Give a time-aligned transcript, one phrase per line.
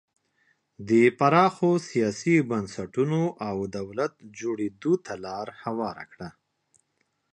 [0.89, 6.29] د پراخو سیاسي بنسټونو او دولت جوړېدو ته لار هواره کړه.